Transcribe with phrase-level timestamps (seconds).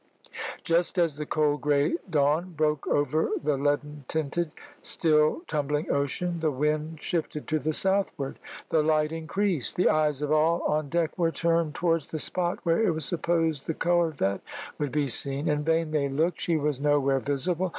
[0.63, 6.49] Just as the cold grey dawn broke over the leaden tinted, still tumbling ocean, the
[6.49, 8.39] wind shifted to the southward.
[8.71, 9.75] The light increased.
[9.75, 13.67] The eyes of all on deck were turned towards the spot where it was supposed
[13.67, 14.41] the corvette
[14.79, 15.47] would be seen.
[15.47, 16.41] In vain they looked.
[16.41, 17.69] She was nowhere visible.